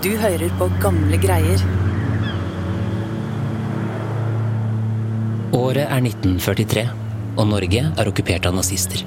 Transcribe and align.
Du 0.00 0.14
hører 0.16 0.48
på 0.56 0.64
gamle 0.80 1.18
greier. 1.20 1.60
Året 5.52 5.82
er 5.84 6.00
1943, 6.00 6.84
og 7.34 7.50
Norge 7.50 7.82
er 7.84 8.08
okkupert 8.08 8.48
av 8.48 8.56
nazister. 8.56 9.02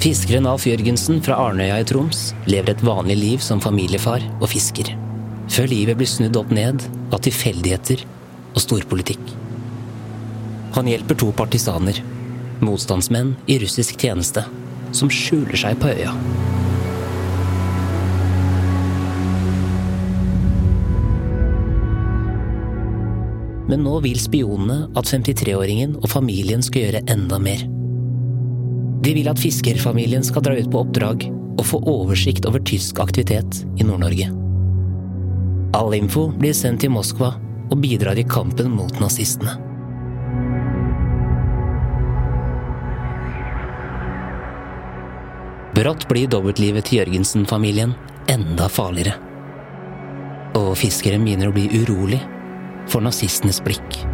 Fiskeren 0.00 0.48
Alf 0.48 0.64
Jørgensen 0.64 1.20
fra 1.26 1.36
Arnøya 1.50 1.76
i 1.82 1.84
Troms 1.84 2.30
lever 2.48 2.72
et 2.72 2.86
vanlig 2.88 3.18
liv 3.20 3.44
som 3.44 3.60
familiefar 3.60 4.24
og 4.38 4.48
fisker. 4.54 4.94
Før 5.52 5.68
livet 5.68 6.00
blir 6.00 6.08
snudd 6.08 6.40
opp 6.40 6.56
ned 6.56 6.88
av 7.12 7.20
tilfeldigheter 7.28 8.08
og 8.54 8.60
storpolitikk. 8.64 9.36
Han 10.80 10.88
hjelper 10.88 11.20
to 11.20 11.28
partisaner, 11.36 12.00
motstandsmenn 12.64 13.36
i 13.52 13.60
russisk 13.60 14.00
tjeneste, 14.00 14.48
som 14.96 15.12
skjuler 15.12 15.60
seg 15.60 15.76
på 15.82 15.92
øya. 15.92 16.16
Men 23.66 23.82
nå 23.82 23.98
vil 24.04 24.18
spionene 24.22 24.86
at 24.94 25.08
53-åringen 25.10 25.96
og 25.98 26.10
familien 26.10 26.62
skal 26.62 26.86
gjøre 26.86 27.02
enda 27.10 27.38
mer. 27.42 27.64
De 29.02 29.14
vil 29.14 29.28
at 29.30 29.40
fiskerfamilien 29.42 30.24
skal 30.26 30.44
dra 30.46 30.54
ut 30.54 30.70
på 30.70 30.82
oppdrag 30.84 31.26
og 31.56 31.64
få 31.66 31.80
oversikt 31.90 32.46
over 32.46 32.62
tysk 32.66 33.00
aktivitet 33.02 33.64
i 33.80 33.86
Nord-Norge. 33.86 34.30
All 35.76 35.94
info 35.98 36.28
blir 36.30 36.54
sendt 36.56 36.84
til 36.84 36.94
Moskva 36.94 37.34
og 37.66 37.78
bidrar 37.82 38.18
i 38.18 38.26
kampen 38.26 38.70
mot 38.72 38.94
nazistene. 39.02 39.58
Brått 45.76 46.06
blir 46.08 46.30
dobbeltlivet 46.32 46.86
til 46.88 47.02
Jørgensen-familien 47.02 47.92
enda 48.32 48.70
farligere. 48.72 49.18
Og 50.56 50.72
fiskeren 50.80 51.26
begynner 51.26 51.50
å 51.50 51.56
bli 51.56 51.66
urolig 51.82 52.22
for 52.90 53.04
nazistenes 53.04 53.60
blikk. 53.64 54.04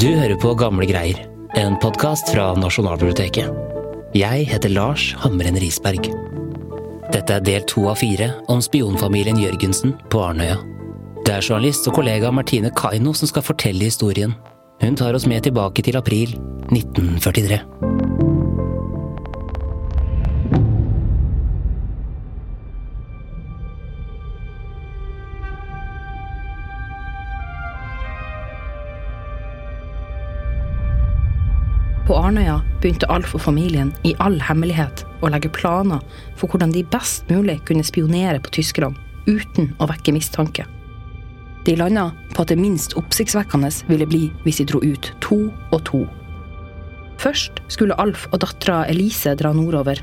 Du 0.00 0.06
hører 0.16 0.38
på 0.40 0.54
Gamle 0.56 0.86
greier, 0.88 1.26
en 1.60 1.76
podkast 1.82 2.32
fra 2.32 2.54
Nasjonalbiblioteket. 2.56 3.52
Jeg 4.16 4.48
heter 4.48 4.72
Lars 4.72 5.10
Hamren 5.20 5.60
Risberg. 5.60 6.29
Dette 7.10 7.34
er 7.34 7.42
del 7.42 7.64
to 7.66 7.88
av 7.90 7.98
fire 7.98 8.28
om 8.52 8.60
spionfamilien 8.62 9.38
Jørgensen 9.40 9.96
på 10.12 10.20
Arnøya. 10.22 10.60
Det 11.26 11.32
er 11.34 11.42
journalist 11.42 11.88
og 11.90 11.96
kollega 11.98 12.30
Martine 12.30 12.70
Kaino 12.70 13.10
som 13.18 13.26
skal 13.26 13.42
fortelle 13.42 13.88
historien. 13.88 14.36
Hun 14.80 14.94
tar 14.96 15.18
oss 15.18 15.26
med 15.26 15.42
tilbake 15.42 15.82
til 15.82 15.98
april 15.98 16.36
1943. 16.70 17.58
På 32.06 32.22
Arnøya 32.22 32.59
begynte 32.80 33.08
Alf 33.12 33.34
og 33.36 33.44
familien 33.44 33.92
i 34.08 34.14
all 34.24 34.38
hemmelighet 34.42 35.04
å 35.20 35.30
legge 35.32 35.52
planer 35.52 36.02
for 36.38 36.48
hvordan 36.50 36.72
de 36.74 36.84
best 36.92 37.28
mulig 37.30 37.58
kunne 37.68 37.86
spionere 37.86 38.40
på 38.42 38.52
tyskerne 38.58 38.96
uten 39.28 39.74
å 39.78 39.88
vekke 39.90 40.14
mistanke. 40.16 40.64
De 41.66 41.76
landa 41.76 42.08
på 42.32 42.42
at 42.42 42.52
det 42.52 42.60
minst 42.60 42.96
oppsiktsvekkende 42.96 43.68
ville 43.90 44.08
bli 44.08 44.22
hvis 44.46 44.62
de 44.62 44.68
dro 44.70 44.80
ut 44.80 45.12
to 45.20 45.42
og 45.70 45.82
to. 45.88 46.06
Først 47.20 47.60
skulle 47.68 47.98
Alf 48.00 48.24
og 48.32 48.40
dattera 48.40 48.86
Elise 48.88 49.34
dra 49.36 49.52
nordover, 49.52 50.00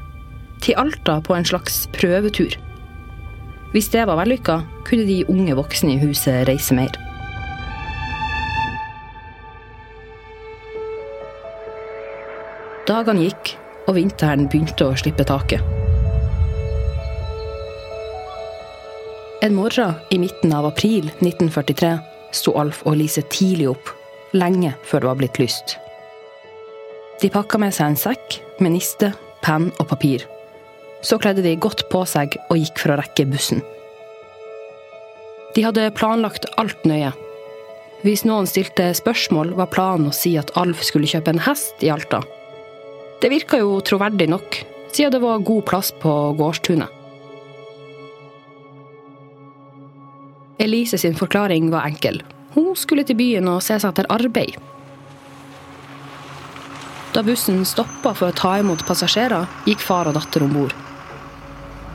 til 0.62 0.78
Alta 0.78 1.18
på 1.26 1.34
en 1.34 1.46
slags 1.46 1.86
prøvetur. 1.98 2.54
Hvis 3.74 3.90
det 3.94 4.06
var 4.10 4.22
vellykka, 4.22 4.62
kunne 4.86 5.10
de 5.10 5.24
unge 5.30 5.58
voksne 5.58 5.96
i 5.96 6.02
huset 6.02 6.46
reise 6.50 6.78
mer. 6.78 6.94
Dagene 12.88 13.26
gikk, 13.26 13.50
og 13.88 13.98
vinteren 13.98 14.46
begynte 14.48 14.86
å 14.88 14.96
slippe 14.96 15.26
taket. 15.28 15.60
En 19.44 19.52
morgen 19.56 19.98
i 20.10 20.20
midten 20.22 20.54
av 20.56 20.70
april 20.70 21.10
1943 21.20 21.90
sto 22.36 22.54
Alf 22.60 22.80
og 22.88 22.96
Lise 23.02 23.26
tidlig 23.28 23.68
opp, 23.74 23.92
lenge 24.32 24.72
før 24.88 25.04
det 25.04 25.10
var 25.10 25.20
blitt 25.20 25.40
lyst. 25.42 25.76
De 27.20 27.28
pakka 27.34 27.60
med 27.60 27.76
seg 27.76 27.92
en 27.92 28.00
sekk 28.00 28.40
med 28.64 28.78
niste, 28.78 29.12
penn 29.44 29.68
og 29.82 29.90
papir. 29.92 30.24
Så 31.04 31.20
kledde 31.20 31.44
de 31.44 31.58
godt 31.60 31.84
på 31.92 32.06
seg 32.08 32.40
og 32.48 32.56
gikk 32.56 32.80
for 32.86 32.96
å 32.96 33.00
rekke 33.02 33.28
bussen. 33.28 33.60
De 35.58 35.68
hadde 35.68 35.92
planlagt 35.98 36.48
alt 36.56 36.88
nøye. 36.88 37.12
Hvis 38.06 38.24
noen 38.24 38.48
stilte 38.48 38.94
spørsmål, 38.96 39.58
var 39.60 39.74
planen 39.76 40.08
å 40.08 40.16
si 40.16 40.38
at 40.40 40.56
Alf 40.56 40.88
skulle 40.88 41.10
kjøpe 41.10 41.36
en 41.36 41.46
hest 41.50 41.84
i 41.84 41.92
Alta. 41.92 42.24
Det 43.22 43.30
virka 43.34 43.58
jo 43.58 43.80
troverdig 43.82 44.30
nok, 44.30 44.60
siden 44.94 45.16
det 45.16 45.22
var 45.24 45.42
god 45.46 45.66
plass 45.66 45.92
på 46.02 46.14
gårdstunet. 46.38 46.94
Elise 50.62 50.98
sin 50.98 51.16
forklaring 51.18 51.72
var 51.72 51.86
enkel. 51.90 52.22
Hun 52.54 52.76
skulle 52.76 53.06
til 53.06 53.18
byen 53.18 53.50
og 53.50 53.62
se 53.66 53.78
seg 53.78 53.90
etter 53.92 54.10
arbeid. 54.14 54.58
Da 57.14 57.24
bussen 57.26 57.64
stoppa 57.66 58.14
for 58.14 58.30
å 58.30 58.38
ta 58.38 58.58
imot 58.62 58.86
passasjerer, 58.86 59.50
gikk 59.66 59.82
far 59.82 60.10
og 60.10 60.18
datter 60.18 60.46
om 60.46 60.54
bord. 60.54 60.76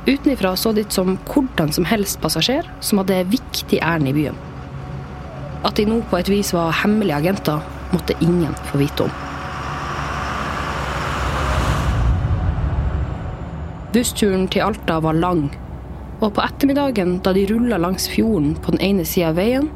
Utenifra 0.06 0.56
så 0.58 0.72
ut 0.74 0.94
som 0.94 1.14
hvordan 1.30 1.70
som 1.74 1.86
helst 1.86 2.18
passasjer 2.22 2.66
som 2.82 2.98
hadde 2.98 3.20
viktig 3.30 3.78
ærend 3.78 4.10
i 4.10 4.16
byen. 4.16 4.38
At 5.62 5.78
de 5.78 5.86
nå 5.86 6.00
på 6.10 6.18
et 6.18 6.30
vis 6.30 6.50
var 6.54 6.74
hemmelige 6.82 7.20
agenter, 7.22 7.62
måtte 7.94 8.18
ingen 8.18 8.54
få 8.70 8.82
vite 8.82 9.06
om. 9.06 9.31
Bussturen 13.92 14.46
til 14.48 14.64
Alta 14.64 14.96
var 15.04 15.18
lang, 15.20 15.50
og 16.22 16.30
på 16.32 16.40
ettermiddagen, 16.40 17.18
da 17.20 17.34
de 17.36 17.42
rulla 17.50 17.76
langs 17.76 18.06
fjorden 18.08 18.54
på 18.64 18.72
den 18.72 18.80
ene 18.86 19.04
sida 19.04 19.28
av 19.28 19.36
veien, 19.36 19.68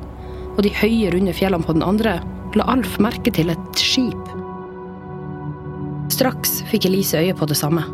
og 0.54 0.62
de 0.65 0.72
høye, 0.72 1.10
runde 1.12 1.34
fjellene 1.37 1.66
på 1.66 1.75
den 1.77 1.84
andre, 1.84 2.15
la 2.56 2.65
Alf 2.72 2.97
merke 3.03 3.28
til 3.37 3.53
et 3.53 3.77
skip. 3.77 4.32
Straks 6.16 6.62
fikk 6.71 6.88
Elise 6.88 7.21
øye 7.21 7.37
på 7.37 7.49
det 7.50 7.59
samme. 7.60 7.84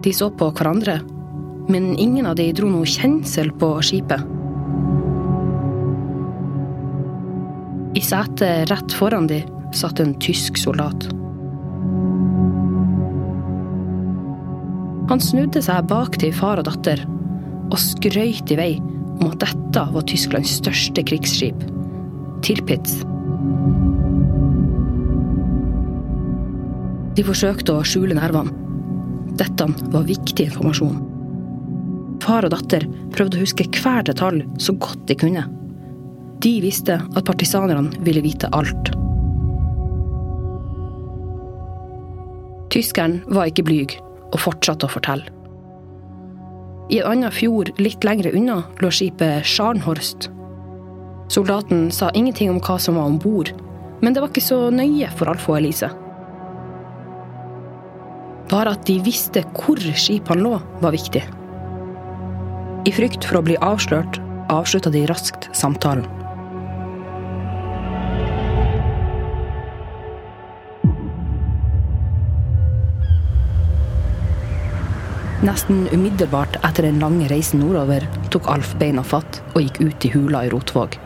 De 0.00 0.14
så 0.16 0.30
på 0.32 0.48
hverandre, 0.56 0.96
men 1.68 1.92
ingen 2.00 2.30
av 2.30 2.40
de 2.40 2.48
dro 2.56 2.72
noe 2.72 2.88
kjensel 2.88 3.52
på 3.60 3.74
skipet. 3.84 4.24
I 8.00 8.00
setet 8.06 8.70
rett 8.72 8.96
foran 8.96 9.28
de 9.28 9.42
satt 9.76 10.00
en 10.00 10.16
tysk 10.24 10.56
soldat. 10.56 11.10
Han 15.10 15.18
snudde 15.18 15.58
seg 15.58 15.88
bak 15.90 16.14
til 16.22 16.30
far 16.30 16.60
og 16.60 16.68
datter 16.68 17.00
og 17.70 17.78
skrøyt 17.82 18.50
i 18.54 18.56
vei 18.58 18.72
om 19.20 19.24
at 19.26 19.40
dette 19.42 19.82
var 19.90 20.04
Tysklands 20.06 20.52
største 20.60 21.02
krigsskip, 21.06 21.64
Tirpitz. 22.46 23.00
De 27.18 27.24
forsøkte 27.26 27.74
å 27.74 27.82
skjule 27.86 28.14
nervene. 28.14 28.54
Dette 29.40 29.66
var 29.90 30.06
viktig 30.06 30.46
informasjon. 30.46 31.00
Far 32.22 32.46
og 32.46 32.54
datter 32.54 32.86
prøvde 33.10 33.40
å 33.40 33.42
huske 33.42 33.66
hver 33.80 34.06
detalj 34.06 34.44
så 34.62 34.76
godt 34.78 35.02
de 35.10 35.16
kunne. 35.18 35.42
De 36.40 36.52
visste 36.62 37.00
at 37.02 37.26
partisanerne 37.26 37.98
ville 38.06 38.22
vite 38.22 38.50
alt. 38.54 38.92
Tyskeren 42.70 43.18
var 43.34 43.50
ikke 43.50 43.66
blyg 43.66 43.98
og 44.30 44.40
fortsatte 44.40 44.86
å 44.86 44.92
fortelle. 44.92 45.30
I 46.90 46.98
en 46.98 47.12
annen 47.12 47.34
fjord 47.34 47.70
litt 47.78 48.02
lengre 48.06 48.32
unna 48.34 48.64
lå 48.82 48.90
skipet 48.90 49.46
Scharnhorst. 49.46 50.30
Soldaten 51.30 51.90
sa 51.94 52.08
ingenting 52.18 52.50
om 52.50 52.58
hva 52.58 52.78
som 52.82 52.98
var 52.98 53.06
om 53.06 53.18
bord, 53.22 53.52
men 54.02 54.14
det 54.14 54.22
var 54.22 54.32
ikke 54.32 54.42
så 54.42 54.58
nøye 54.74 55.10
for 55.14 55.30
Alf 55.30 55.46
og 55.50 55.60
Elise. 55.60 55.90
Bare 58.50 58.72
at 58.74 58.82
de 58.88 58.96
visste 59.06 59.44
hvor 59.54 59.78
skipene 59.78 60.42
lå, 60.42 60.56
var 60.82 60.96
viktig. 60.96 61.22
I 62.88 62.94
frykt 62.96 63.26
for 63.28 63.38
å 63.38 63.44
bli 63.46 63.58
avslørt 63.62 64.18
avslutta 64.50 64.90
de 64.90 65.04
raskt 65.06 65.46
samtalen. 65.54 66.08
Nesten 75.40 75.88
umiddelbart 75.92 76.58
etter 76.64 76.82
den 76.82 76.98
lange 77.00 77.28
reisen 77.28 77.62
nordover 77.64 78.04
tok 78.28 78.48
Alf 78.52 78.74
beina 78.76 79.00
fatt 79.00 79.38
og 79.54 79.62
gikk 79.62 79.78
ut 79.80 80.04
i 80.04 80.10
hula 80.12 80.42
i 80.44 80.50
Rotvåg. 80.52 80.98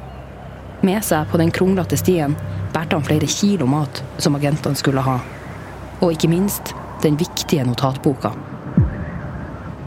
Med 0.83 1.05
seg 1.07 1.29
på 1.31 1.39
den 1.39 1.53
kronglete 1.55 1.95
stien 2.01 2.35
bærte 2.75 2.99
han 2.99 3.07
flere 3.07 3.29
kilo 3.31 3.69
mat 3.71 4.03
som 4.19 4.35
agentene 4.35 4.75
skulle 4.75 5.05
ha. 5.07 5.21
Og 6.03 6.17
ikke 6.17 6.33
minst 6.33 6.75
den 7.05 7.15
viktige 7.21 7.63
notatboka. 7.69 8.33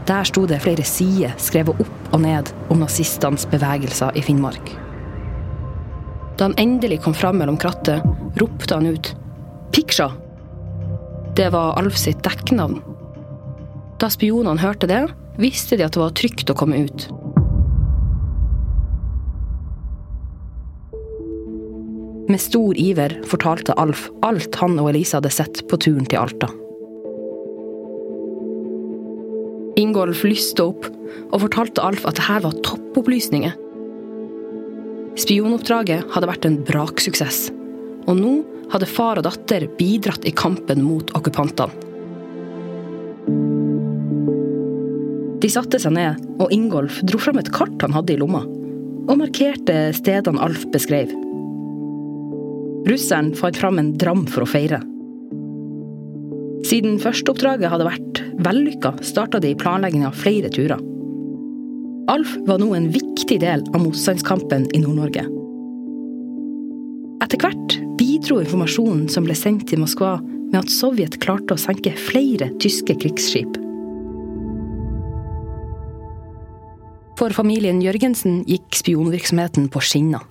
Der 0.08 0.24
sto 0.24 0.46
det 0.48 0.62
flere 0.64 0.86
sider 0.88 1.36
skrevet 1.36 1.84
opp 1.84 2.12
og 2.16 2.22
ned 2.24 2.48
om 2.72 2.80
nazistenes 2.80 3.44
bevegelser 3.52 4.16
i 4.16 4.24
Finnmark. 4.24 4.72
Da 6.38 6.48
han 6.48 6.56
endelig 6.56 7.02
kom 7.04 7.12
fram 7.12 7.36
mellom 7.36 7.60
krattet, 7.60 8.00
ropte 8.40 8.74
han 8.80 8.86
ut 8.86 9.12
'Piksja!' 9.72 10.12
Det 11.36 11.52
var 11.52 11.76
Alf 11.76 11.96
sitt 12.00 12.24
dekknavn. 12.24 12.80
Da 13.98 14.06
spionene 14.14 14.62
hørte 14.62 14.86
det, 14.86 15.00
visste 15.42 15.78
de 15.78 15.86
at 15.86 15.96
det 15.96 16.02
var 16.02 16.14
trygt 16.14 16.50
å 16.52 16.56
komme 16.58 16.84
ut. 16.86 17.08
Med 22.28 22.40
stor 22.42 22.76
iver 22.78 23.16
fortalte 23.26 23.74
Alf 23.80 24.06
alt 24.26 24.58
han 24.60 24.76
og 24.78 24.90
Elise 24.92 25.16
hadde 25.16 25.32
sett 25.32 25.62
på 25.70 25.78
turen 25.80 26.06
til 26.06 26.20
Alta. 26.20 26.50
Ingolf 29.80 30.22
lyste 30.26 30.66
opp 30.68 30.86
og 31.32 31.40
fortalte 31.46 31.82
Alf 31.82 32.04
at 32.06 32.20
dette 32.20 32.38
var 32.44 32.60
toppopplysninger. 32.66 33.56
Spionoppdraget 35.18 36.06
hadde 36.14 36.30
vært 36.30 36.46
en 36.46 36.60
braksuksess, 36.68 37.48
og 38.06 38.20
nå 38.20 38.36
hadde 38.70 38.90
far 38.90 39.18
og 39.18 39.26
datter 39.26 39.66
bidratt 39.80 40.28
i 40.28 40.34
kampen 40.36 40.84
mot 40.86 41.10
okkupantene. 41.18 41.87
De 45.48 45.52
satte 45.54 45.78
seg 45.80 45.94
ned, 45.96 46.18
og 46.44 46.50
Ingolf 46.52 46.98
dro 47.08 47.16
fram 47.16 47.38
et 47.40 47.48
kart 47.48 47.80
han 47.80 47.94
hadde 47.96 48.12
i 48.12 48.18
lomma, 48.20 48.42
og 49.08 49.14
markerte 49.16 49.94
stedene 49.96 50.42
Alf 50.44 50.66
beskrev. 50.74 51.08
Russeren 52.84 53.30
fant 53.32 53.56
fram 53.56 53.78
en 53.80 53.94
dram 53.96 54.26
for 54.28 54.44
å 54.44 54.48
feire. 54.50 54.82
Siden 56.68 56.98
førsteoppdraget 57.00 57.72
hadde 57.72 57.86
vært 57.88 58.20
vellykka, 58.44 58.92
starta 59.00 59.40
de 59.40 59.54
planlegging 59.56 60.04
av 60.04 60.18
flere 60.20 60.50
turer. 60.52 60.82
Alf 62.12 62.34
var 62.44 62.60
nå 62.60 62.68
en 62.76 62.90
viktig 62.92 63.38
del 63.40 63.64
av 63.72 63.86
motstandskampen 63.86 64.66
i 64.76 64.82
Nord-Norge. 64.82 65.24
Etter 67.24 67.40
hvert 67.40 67.78
bidro 67.96 68.42
informasjonen 68.44 69.08
som 69.08 69.24
ble 69.24 69.38
sendt 69.38 69.64
til 69.72 69.80
Moskva, 69.80 70.18
med 70.52 70.60
at 70.60 70.76
Sovjet 70.76 71.16
klarte 71.24 71.56
å 71.56 71.64
senke 71.64 71.94
flere 71.96 72.50
tyske 72.60 72.98
krigsskip. 73.00 73.56
For 77.18 77.34
familien 77.34 77.80
Jørgensen 77.82 78.44
gikk 78.46 78.76
spionvirksomheten 78.78 79.64
på 79.74 79.82
skinner. 79.82 80.22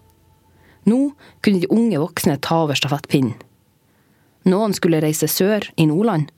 Nå 0.87 1.09
kunne 1.43 1.59
de 1.59 1.67
unge 1.73 1.99
voksne 1.99 2.37
ta 2.39 2.61
over 2.63 2.79
stafettpinnen. 2.79 3.35
Noen 4.47 4.71
skulle 4.71 5.01
reise 5.03 5.27
sør, 5.27 5.65
i 5.75 5.83
Nordland, 5.89 6.29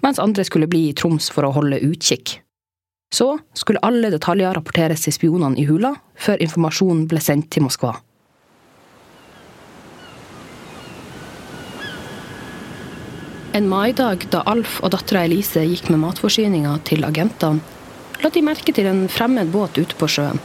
mens 0.00 0.20
andre 0.22 0.46
skulle 0.48 0.70
bli 0.70 0.86
i 0.88 0.94
Troms 0.96 1.28
for 1.28 1.44
å 1.44 1.52
holde 1.52 1.82
utkikk. 1.84 2.38
Så 3.12 3.34
skulle 3.52 3.84
alle 3.84 4.08
detaljer 4.08 4.56
rapporteres 4.56 5.04
til 5.04 5.12
spionene 5.12 5.60
i 5.60 5.68
hula, 5.68 5.92
før 6.16 6.40
informasjonen 6.40 7.04
ble 7.10 7.20
sendt 7.20 7.50
til 7.52 7.68
Moskva. 7.68 7.98
En 13.52 13.68
maidag 13.68 14.24
da 14.32 14.40
Alf 14.48 14.78
og 14.80 14.94
dattera 14.96 15.26
Elise 15.28 15.68
gikk 15.68 15.90
med 15.92 16.00
matforsyninga 16.00 16.78
til 16.88 17.04
agentene, 17.04 17.60
la 18.22 18.30
de 18.34 18.42
merke 18.42 18.74
til 18.74 18.88
en 18.90 19.06
fremmed 19.12 19.52
båt 19.54 19.78
ute 19.78 19.96
på 19.98 20.08
sjøen. 20.10 20.40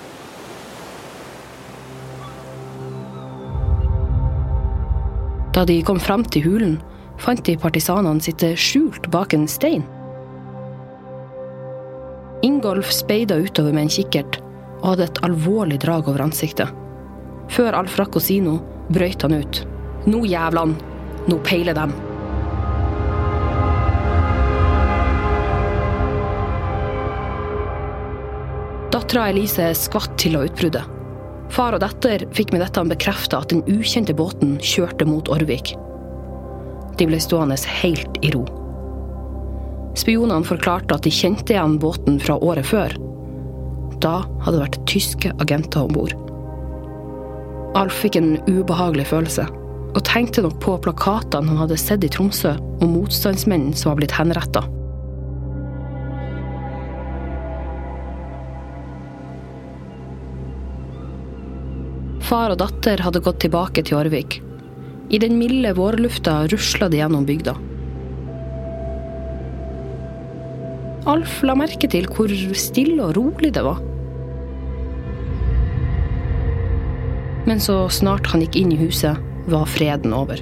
Da 5.54 5.66
de 5.70 5.80
kom 5.86 6.00
fram 6.02 6.24
til 6.26 6.46
hulen, 6.48 6.78
fant 7.22 7.44
de 7.46 7.58
partisanene 7.62 8.24
sitte 8.26 8.54
skjult 8.58 9.10
bak 9.14 9.36
en 9.38 9.46
stein. 9.50 9.86
Ingolf 12.44 12.90
speida 12.92 13.38
utover 13.40 13.76
med 13.76 13.88
en 13.88 13.94
kikkert 13.94 14.40
og 14.82 14.94
hadde 14.94 15.06
et 15.08 15.22
alvorlig 15.24 15.78
drag 15.80 16.10
over 16.12 16.26
ansiktet. 16.26 16.74
Før 17.54 17.78
Alf 17.78 17.96
rakk 18.00 18.18
å 18.18 18.24
si 18.24 18.42
noe, 18.44 18.64
brøyt 18.92 19.24
han 19.24 19.38
ut. 19.38 19.62
Nå 20.10 20.26
jævlan! 20.28 20.76
Nå 21.30 21.38
peiler 21.46 21.78
dem! 21.78 21.94
Dattera 29.04 29.34
Elise 29.34 29.66
skvatt 29.76 30.14
til 30.16 30.38
av 30.40 30.46
utbruddet. 30.48 30.86
Far 31.52 31.76
og 31.76 31.82
datter 31.84 32.22
fikk 32.32 32.54
med 32.54 32.62
dette 32.64 32.80
bekrefta 32.88 33.42
at 33.44 33.52
den 33.52 33.60
ukjente 33.68 34.14
båten 34.16 34.54
kjørte 34.64 35.04
mot 35.04 35.28
Orvik. 35.28 35.74
De 36.96 37.08
ble 37.10 37.20
stående 37.20 37.58
helt 37.82 38.16
i 38.24 38.32
ro. 38.32 38.46
Spionene 40.00 40.48
forklarte 40.48 40.96
at 40.96 41.04
de 41.04 41.12
kjente 41.12 41.52
igjen 41.52 41.76
båten 41.84 42.16
fra 42.24 42.38
året 42.40 42.70
før. 42.70 42.96
Da 44.00 44.22
hadde 44.46 44.56
det 44.56 44.64
vært 44.64 44.80
tyske 44.88 45.34
agenter 45.44 45.84
om 45.84 45.92
bord. 46.00 46.16
Alf 47.76 48.00
fikk 48.06 48.22
en 48.22 48.38
ubehagelig 48.48 49.10
følelse, 49.12 49.50
og 49.92 50.06
tenkte 50.08 50.46
nok 50.48 50.62
på 50.64 50.78
plakatene 50.88 51.52
han 51.52 51.60
hadde 51.66 51.82
sett 51.82 52.08
i 52.08 52.14
Tromsø 52.16 52.56
om 52.80 52.96
motstandsmenn 52.96 53.74
som 53.76 53.92
var 53.92 54.00
blitt 54.00 54.16
henretta. 54.16 54.64
Far 62.34 62.50
og 62.50 62.58
datter 62.64 62.98
hadde 63.06 63.20
gått 63.22 63.44
tilbake 63.44 63.84
til 63.86 64.00
Årvik. 64.00 64.40
I 65.14 65.20
den 65.22 65.36
milde 65.38 65.70
vårlufta 65.78 66.48
rusla 66.50 66.88
de 66.90 66.98
gjennom 66.98 67.28
bygda. 67.28 67.54
Alf 71.14 71.36
la 71.46 71.54
merke 71.54 71.86
til 71.94 72.08
hvor 72.10 72.34
stille 72.58 73.06
og 73.06 73.14
rolig 73.20 73.52
det 73.54 73.62
var. 73.62 73.78
Men 77.46 77.62
så 77.62 77.84
snart 77.94 78.32
han 78.34 78.42
gikk 78.42 78.58
inn 78.64 78.74
i 78.74 78.82
huset, 78.82 79.20
var 79.46 79.70
freden 79.70 80.18
over. 80.18 80.42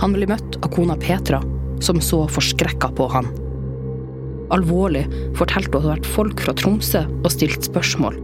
Han 0.00 0.16
ble 0.16 0.30
møtt 0.32 0.56
av 0.62 0.72
kona 0.72 0.96
Petra, 0.96 1.42
som 1.84 2.00
så 2.00 2.22
forskrekka 2.24 2.94
på 2.96 3.10
han. 3.12 3.28
Alvorlig 4.48 5.04
fortalte 5.36 5.76
hun 5.76 5.76
at 5.76 5.76
det 5.76 5.82
hadde 5.82 5.92
vært 5.98 6.14
folk 6.16 6.46
fra 6.46 6.56
Tromsø 6.56 7.04
og 7.20 7.34
stilt 7.36 7.68
spørsmål. 7.68 8.16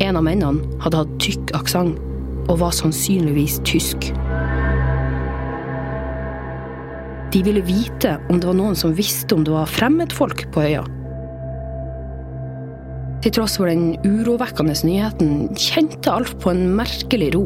En 0.00 0.16
av 0.16 0.24
mennene 0.24 0.80
hadde 0.80 1.02
hatt 1.02 1.18
tykk 1.20 1.52
aksent 1.58 1.98
og 2.48 2.60
var 2.62 2.72
sannsynligvis 2.74 3.58
tysk. 3.68 4.10
De 7.30 7.42
ville 7.46 7.62
vite 7.62 8.16
om 8.32 8.40
det 8.40 8.48
var 8.48 8.56
noen 8.58 8.78
som 8.78 8.96
visste 8.96 9.36
om 9.36 9.44
det 9.46 9.52
var 9.54 9.70
fremmedfolk 9.70 10.48
på 10.54 10.64
øya. 10.66 10.82
Til 13.20 13.34
tross 13.36 13.58
for 13.60 13.68
den 13.68 13.92
urovekkende 14.00 14.74
nyheten 14.88 15.50
kjente 15.60 16.10
Alf 16.10 16.32
på 16.40 16.54
en 16.54 16.70
merkelig 16.74 17.34
ro. 17.36 17.44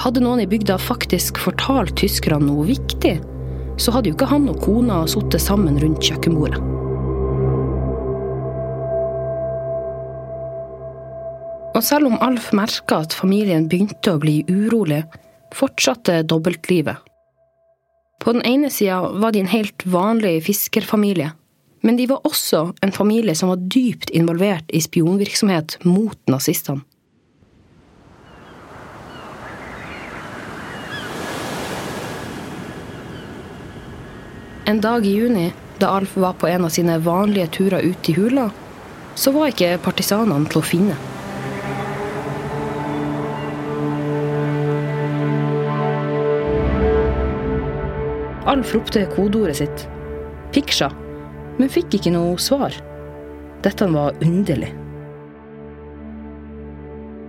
Hadde 0.00 0.22
noen 0.22 0.44
i 0.44 0.48
bygda 0.48 0.78
faktisk 0.80 1.42
fortalt 1.42 1.96
tyskerne 1.98 2.46
noe 2.46 2.68
viktig, 2.70 3.18
så 3.80 3.92
hadde 3.96 4.12
jo 4.12 4.16
ikke 4.16 4.30
han 4.30 4.46
og 4.52 4.62
kona 4.62 5.02
sittet 5.10 5.42
sammen 5.42 5.80
rundt 5.82 6.06
kjøkkenbordet. 6.06 6.79
Og 11.80 11.84
selv 11.86 12.10
om 12.10 12.18
Alf 12.20 12.50
merka 12.52 12.98
at 13.00 13.14
familien 13.16 13.62
begynte 13.64 14.12
å 14.12 14.18
bli 14.20 14.42
urolig, 14.52 14.98
fortsatte 15.56 16.18
dobbeltlivet. 16.28 16.98
På 18.20 18.34
den 18.36 18.42
ene 18.44 18.68
sida 18.68 18.98
var 19.16 19.32
de 19.32 19.40
en 19.40 19.48
helt 19.48 19.86
vanlig 19.88 20.42
fiskerfamilie, 20.44 21.30
men 21.80 21.96
de 21.96 22.04
var 22.10 22.26
også 22.28 22.74
en 22.84 22.92
familie 22.92 23.32
som 23.32 23.48
var 23.48 23.62
dypt 23.72 24.12
involvert 24.12 24.68
i 24.68 24.82
spionvirksomhet 24.84 25.78
mot 25.88 26.20
nazistene. 26.28 26.84
En 34.68 34.82
dag 34.84 35.08
i 35.08 35.14
juni, 35.16 35.46
da 35.80 35.94
Alf 35.96 36.12
var 36.20 36.36
på 36.36 36.52
en 36.52 36.68
av 36.68 36.76
sine 36.76 36.98
vanlige 37.00 37.48
turer 37.56 37.88
ut 37.88 38.12
i 38.12 38.18
hula, 38.20 38.50
så 39.16 39.32
var 39.32 39.48
ikke 39.48 39.80
partisanene 39.88 40.52
til 40.52 40.60
å 40.60 40.68
finne. 40.74 40.98
Alf 48.50 48.72
ropte 48.74 49.04
kodeordet 49.12 49.60
sitt, 49.60 49.82
Piksja, 50.50 50.88
men 51.60 51.68
fikk 51.70 51.94
ikke 51.94 52.10
noe 52.10 52.32
svar. 52.42 52.74
Dette 53.62 53.86
var 53.92 54.16
underlig. 54.26 54.72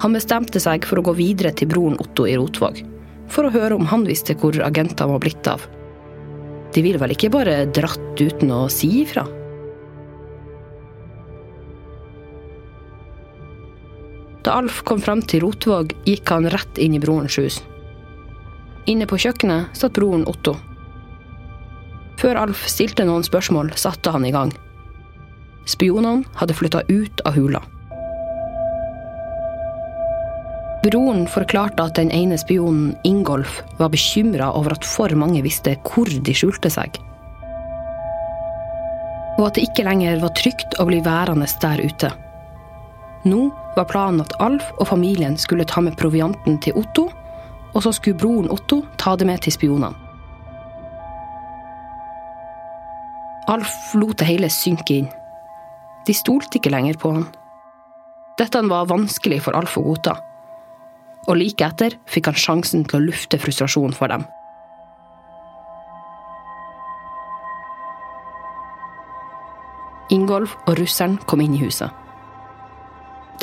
Han 0.01 0.15
bestemte 0.17 0.57
seg 0.63 0.87
for 0.89 0.97
å 0.97 1.03
gå 1.05 1.13
videre 1.19 1.51
til 1.53 1.69
broren 1.69 1.99
Otto 2.01 2.25
i 2.25 2.33
Rotvåg, 2.39 2.81
for 3.29 3.45
å 3.45 3.51
høre 3.53 3.77
om 3.77 3.85
han 3.91 4.07
visste 4.07 4.33
hvor 4.33 4.57
agentene 4.65 5.11
var 5.11 5.21
blitt 5.21 5.51
av. 5.51 5.67
De 6.73 6.81
ville 6.81 6.97
vel 6.97 7.13
ikke 7.13 7.29
bare 7.29 7.67
dratt 7.69 8.17
uten 8.17 8.55
å 8.55 8.63
si 8.73 8.89
ifra? 9.03 9.27
Da 14.41 14.57
Alf 14.57 14.81
kom 14.89 15.05
frem 15.05 15.21
til 15.21 15.45
Rotvåg, 15.45 15.93
gikk 16.09 16.33
han 16.33 16.49
rett 16.49 16.81
inn 16.81 16.97
i 16.97 17.03
brorens 17.03 17.37
hus. 17.37 17.61
Inne 18.89 19.05
på 19.05 19.21
kjøkkenet 19.21 19.77
satt 19.77 19.93
broren 19.93 20.25
Otto. 20.25 20.57
Før 22.21 22.37
Alf 22.37 22.67
stilte 22.69 23.05
noen 23.07 23.23
spørsmål, 23.25 23.71
satte 23.81 24.11
han 24.13 24.27
i 24.27 24.33
gang. 24.33 24.51
Spionene 25.69 26.21
hadde 26.37 26.53
flytta 26.53 26.83
ut 26.89 27.21
av 27.25 27.37
hula. 27.37 27.61
Broren 30.81 31.27
forklarte 31.29 31.85
at 31.85 31.97
den 31.97 32.09
ene 32.13 32.37
spionen, 32.41 32.95
Ingolf, 33.05 33.59
var 33.77 33.91
bekymra 33.93 34.49
over 34.57 34.73
at 34.73 34.85
for 34.85 35.13
mange 35.17 35.41
visste 35.45 35.75
hvor 35.85 36.09
de 36.09 36.33
skjulte 36.33 36.71
seg. 36.73 36.97
Og 39.37 39.47
at 39.47 39.57
det 39.57 39.67
ikke 39.69 39.85
lenger 39.85 40.21
var 40.21 40.33
trygt 40.37 40.77
å 40.81 40.87
bli 40.89 41.01
værende 41.05 41.49
der 41.61 41.81
ute. 41.81 42.11
Nå 43.29 43.47
var 43.77 43.89
planen 43.89 44.21
at 44.25 44.37
Alf 44.41 44.69
og 44.79 44.89
familien 44.89 45.37
skulle 45.41 45.65
ta 45.69 45.81
med 45.85 45.97
provianten 45.97 46.57
til 46.61 46.77
Otto, 46.77 47.09
og 47.71 47.81
så 47.85 47.93
skulle 47.93 48.17
broren 48.17 48.49
Otto 48.53 48.81
ta 49.01 49.13
det 49.17 49.29
med 49.29 49.45
til 49.45 49.53
spionene. 49.57 50.00
Alf 53.51 53.93
lot 53.99 54.15
det 54.21 54.29
hele 54.29 54.47
synke 54.47 55.01
inn. 55.01 55.07
De 56.07 56.13
stolte 56.15 56.55
ikke 56.55 56.71
lenger 56.71 56.95
på 57.01 57.09
han. 57.11 57.25
Dette 58.39 58.61
var 58.71 58.87
vanskelig 58.87 59.41
for 59.43 59.57
Alf 59.59 59.75
å 59.77 59.83
godta. 59.83 60.13
Og 61.27 61.35
like 61.35 61.65
etter 61.67 61.97
fikk 62.09 62.29
han 62.31 62.39
sjansen 62.39 62.85
til 62.87 63.01
å 63.01 63.07
lufte 63.09 63.39
frustrasjonen 63.41 63.97
for 63.97 64.13
dem. 64.13 64.23
Ingolf 70.15 70.55
og 70.65 70.79
russeren 70.79 71.19
kom 71.27 71.43
inn 71.43 71.59
i 71.59 71.61
huset. 71.65 71.91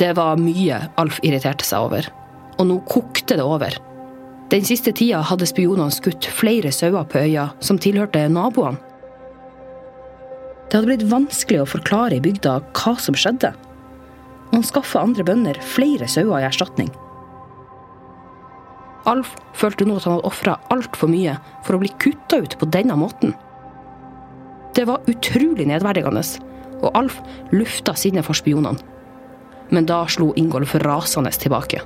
Det 0.01 0.11
var 0.17 0.41
mye 0.41 0.81
Alf 1.01 1.21
irriterte 1.21 1.65
seg 1.65 1.85
over, 1.85 2.09
og 2.57 2.69
nå 2.69 2.81
kokte 2.89 3.37
det 3.37 3.45
over. 3.45 3.77
Den 4.49 4.65
siste 4.65 4.93
tida 4.95 5.21
hadde 5.21 5.45
spionene 5.49 5.93
skutt 5.93 6.25
flere 6.33 6.73
sauer 6.73 7.05
på 7.05 7.21
øya 7.21 7.51
som 7.61 7.77
tilhørte 7.77 8.25
naboene. 8.33 8.88
Det 10.69 10.77
hadde 10.77 10.91
blitt 10.91 11.09
vanskelig 11.09 11.63
å 11.63 11.69
forklare 11.69 12.19
i 12.19 12.21
bygda 12.21 12.59
hva 12.77 12.93
som 13.01 13.17
skjedde. 13.17 13.49
Og 14.49 14.59
han 14.59 14.65
skaffa 14.65 15.01
andre 15.01 15.25
bønder 15.25 15.57
flere 15.65 16.05
sauer 16.09 16.43
i 16.43 16.45
erstatning. 16.45 16.91
Alf 19.09 19.31
følte 19.57 19.87
nå 19.87 19.97
at 19.97 20.05
han 20.05 20.17
hadde 20.17 20.29
ofra 20.29 20.59
altfor 20.69 21.09
mye 21.09 21.39
for 21.65 21.75
å 21.75 21.81
bli 21.81 21.89
kutta 22.01 22.43
ut 22.43 22.53
på 22.59 22.69
denne 22.69 22.97
måten. 22.99 23.33
Det 24.77 24.85
var 24.85 25.01
utrolig 25.09 25.65
nedverdigende, 25.71 26.21
og 26.83 26.93
Alf 26.93 27.17
lufta 27.49 27.95
sinnet 27.97 28.27
for 28.27 28.37
spionene. 28.37 28.77
Men 29.73 29.89
da 29.89 30.03
slo 30.09 30.31
Ingolf 30.37 30.75
rasende 30.85 31.33
tilbake. 31.33 31.81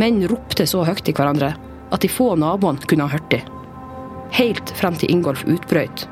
Menn 0.00 0.24
ropte 0.28 0.66
så 0.68 0.82
høyt 0.84 1.04
til 1.04 1.16
hverandre 1.16 1.52
at 1.92 2.02
de 2.02 2.08
få 2.08 2.34
naboene 2.40 2.88
kunne 2.88 3.04
ha 3.06 3.16
hørt 3.16 3.30
dem. 3.32 3.44
Helt 4.36 4.72
frem 4.76 4.96
til 4.96 5.12
Ingolf 5.12 5.44
utbrøt. 5.44 6.08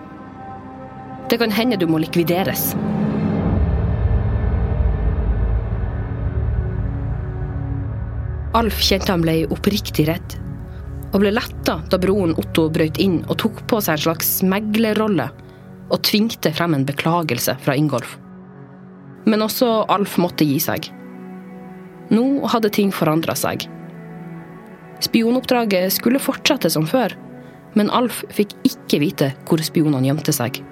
Det 1.34 1.38
kan 1.38 1.50
hende 1.50 1.74
du 1.74 1.88
må 1.90 1.98
likvideres. 1.98 2.76
Alf 8.54 8.76
kjente 8.78 9.10
han 9.10 9.24
ble 9.24 9.32
oppriktig 9.50 10.04
redd, 10.06 10.36
og 11.08 11.24
ble 11.24 11.32
letta 11.34 11.80
da 11.90 11.98
broren 11.98 12.36
Otto 12.38 12.68
brøt 12.70 13.00
inn 13.02 13.16
og 13.24 13.40
tok 13.42 13.58
på 13.66 13.80
seg 13.82 13.96
en 13.96 14.02
slags 14.04 14.28
meglerrolle 14.46 15.26
og 15.88 16.04
tvingte 16.06 16.52
frem 16.54 16.76
en 16.78 16.84
beklagelse 16.86 17.56
fra 17.64 17.74
Ingolf. 17.74 18.12
Men 19.26 19.42
også 19.42 19.88
Alf 19.90 20.14
måtte 20.22 20.46
gi 20.46 20.60
seg. 20.62 20.86
Nå 22.14 22.28
hadde 22.52 22.70
ting 22.78 22.92
forandra 22.94 23.34
seg. 23.34 23.66
Spionoppdraget 25.02 25.96
skulle 25.96 26.22
fortsette 26.22 26.70
som 26.70 26.86
før, 26.86 27.18
men 27.74 27.90
Alf 27.90 28.22
fikk 28.30 28.54
ikke 28.70 29.02
vite 29.02 29.32
hvor 29.50 29.66
spionene 29.66 30.06
gjemte 30.06 30.36
seg. 30.38 30.62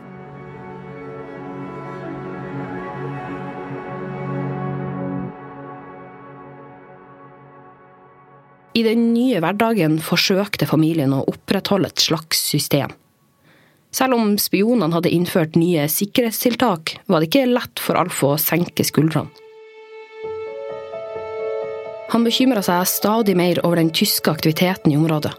I 8.73 8.83
den 8.87 9.11
nye 9.13 9.41
hverdagen 9.45 9.99
forsøkte 10.01 10.69
familien 10.69 11.13
å 11.13 11.25
opprettholde 11.29 11.91
et 11.93 12.01
slags 12.01 12.41
system. 12.41 12.95
Selv 13.93 14.17
om 14.17 14.39
spionene 14.41 14.95
hadde 14.95 15.13
innført 15.13 15.59
nye 15.61 15.85
sikkerhetstiltak, 15.93 16.97
var 17.13 17.21
det 17.21 17.29
ikke 17.29 17.51
lett 17.51 17.83
for 17.83 18.01
Alf 18.01 18.23
å 18.25 18.39
senke 18.41 18.87
skuldrene. 18.89 19.29
Han 22.13 22.25
bekymra 22.25 22.61
seg 22.65 22.89
stadig 22.89 23.35
mer 23.37 23.61
over 23.65 23.79
den 23.81 23.93
tyske 23.93 24.33
aktiviteten 24.33 24.93
i 24.93 24.99
området. 25.01 25.33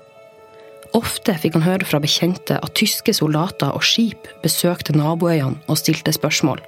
Ofte 0.98 1.34
fikk 1.42 1.58
han 1.58 1.66
høre 1.66 1.86
fra 1.90 2.00
bekjente 2.02 2.60
at 2.62 2.76
tyske 2.78 3.14
soldater 3.18 3.74
og 3.74 3.86
skip 3.86 4.30
besøkte 4.46 4.94
naboøyene 4.98 5.62
og 5.66 5.78
stilte 5.82 6.14
spørsmål. 6.14 6.62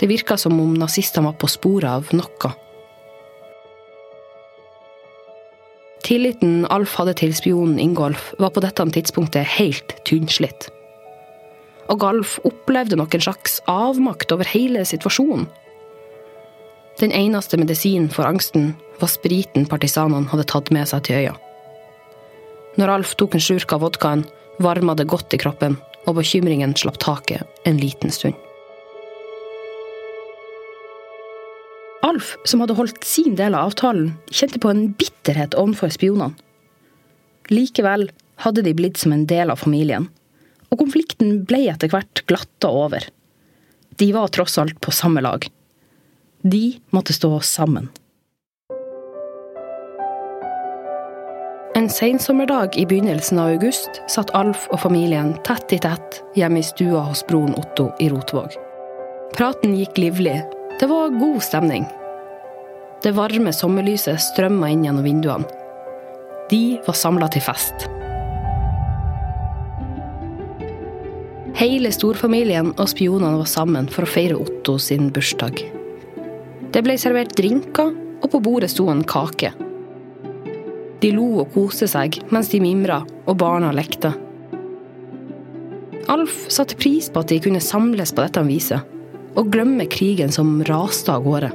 Det 0.00 0.08
virka 0.08 0.38
som 0.40 0.56
om 0.60 0.72
nazistene 0.76 1.28
var 1.28 1.36
på 1.40 1.48
sporet 1.52 1.88
av 1.88 2.12
noe. 2.16 2.52
Tilliten 6.02 6.66
Alf 6.66 6.96
hadde 6.98 7.14
til 7.20 7.34
spionen 7.36 7.78
Ingolf, 7.78 8.32
var 8.42 8.50
på 8.54 8.62
dette 8.64 8.84
tidspunktet 8.96 9.46
helt 9.58 9.94
tynnslitt. 10.08 10.68
Og 11.92 12.02
Alf 12.06 12.38
opplevde 12.48 12.98
nok 12.98 13.14
en 13.14 13.24
slags 13.28 13.60
avmakt 13.70 14.32
over 14.34 14.48
hele 14.50 14.84
situasjonen. 14.88 15.46
Den 17.00 17.14
eneste 17.14 17.56
medisinen 17.56 18.10
for 18.12 18.26
angsten 18.28 18.72
var 19.00 19.10
spriten 19.10 19.66
partisanene 19.70 20.28
hadde 20.30 20.46
tatt 20.50 20.70
med 20.74 20.90
seg 20.90 21.06
til 21.06 21.22
øya. 21.22 21.34
Når 22.78 22.94
Alf 22.98 23.16
tok 23.20 23.36
en 23.36 23.44
slurk 23.44 23.72
av 23.74 23.82
vodkaen, 23.84 24.26
varma 24.62 24.94
det 24.98 25.10
godt 25.10 25.34
i 25.34 25.40
kroppen, 25.40 25.78
og 26.06 26.18
bekymringen 26.18 26.74
slapp 26.78 26.98
taket 27.02 27.46
en 27.68 27.78
liten 27.78 28.10
stund. 28.10 28.34
Alf, 32.12 32.34
som 32.44 32.60
hadde 32.60 32.76
holdt 32.76 33.04
sin 33.08 33.36
del 33.38 33.56
av 33.56 33.70
avtalen, 33.70 34.12
kjente 34.28 34.60
på 34.60 34.68
en 34.72 34.90
bitterhet 34.98 35.56
overfor 35.56 35.92
spionene. 35.94 36.36
Likevel 37.52 38.10
hadde 38.44 38.64
de 38.66 38.74
blitt 38.76 39.00
som 39.00 39.14
en 39.14 39.24
del 39.28 39.52
av 39.52 39.62
familien, 39.62 40.10
og 40.68 40.80
konflikten 40.82 41.42
ble 41.48 41.64
etter 41.72 41.90
hvert 41.92 42.24
glatta 42.28 42.70
over. 42.72 43.06
De 44.00 44.08
var 44.12 44.32
tross 44.32 44.58
alt 44.60 44.78
på 44.80 44.92
samme 44.94 45.24
lag. 45.24 45.48
De 46.42 46.62
måtte 46.90 47.16
stå 47.16 47.32
sammen. 47.44 47.88
En 51.76 51.88
sensommerdag 51.88 52.76
i 52.76 52.84
begynnelsen 52.86 53.40
av 53.40 53.54
august 53.54 54.02
satt 54.12 54.34
Alf 54.36 54.66
og 54.68 54.82
familien 54.84 55.32
tett 55.46 55.72
i 55.72 55.80
tett 55.80 56.20
hjemme 56.36 56.60
i 56.60 56.66
stua 56.66 57.06
hos 57.08 57.24
broren 57.28 57.56
Otto 57.56 57.88
i 58.00 58.10
Rotvåg. 58.12 58.52
Praten 59.32 59.72
gikk 59.78 59.96
livlig, 60.02 60.36
det 60.80 60.88
var 60.90 61.16
god 61.16 61.40
stemning. 61.44 61.88
Det 63.02 63.10
varme 63.16 63.50
sommerlyset 63.50 64.20
strømma 64.22 64.68
inn 64.70 64.84
gjennom 64.86 65.02
vinduene. 65.02 65.48
De 66.50 66.78
var 66.86 66.94
samla 66.94 67.26
til 67.34 67.42
fest. 67.42 67.88
Hele 71.58 71.90
storfamilien 71.94 72.70
og 72.76 72.90
spionene 72.92 73.40
var 73.40 73.50
sammen 73.50 73.88
for 73.90 74.06
å 74.06 74.10
feire 74.12 74.38
Otto 74.38 74.76
sin 74.78 75.10
bursdag. 75.14 75.64
Det 76.72 76.82
ble 76.86 76.94
servert 76.98 77.34
drinker, 77.38 77.90
og 78.22 78.30
på 78.30 78.40
bordet 78.46 78.70
sto 78.70 78.86
en 78.86 79.02
kake. 79.02 79.50
De 81.02 81.10
lo 81.10 81.26
og 81.42 81.50
koste 81.56 81.88
seg 81.90 82.20
mens 82.30 82.52
de 82.52 82.62
mimra 82.62 83.00
og 83.26 83.34
barna 83.42 83.72
lekte. 83.74 84.12
Alf 86.12 86.38
satte 86.46 86.78
pris 86.78 87.10
på 87.10 87.24
at 87.24 87.34
de 87.34 87.42
kunne 87.42 87.62
samles 87.62 88.14
på 88.14 88.22
dette 88.22 88.46
viset 88.46 88.94
og 89.34 89.50
glemme 89.50 89.88
krigen 89.90 90.30
som 90.30 90.60
raste 90.70 91.10
av 91.10 91.26
gårde. 91.26 91.50